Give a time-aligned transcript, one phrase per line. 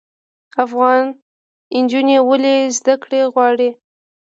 [0.65, 1.03] افغان
[1.83, 3.69] نجونې ولې زده کړې غواړي؟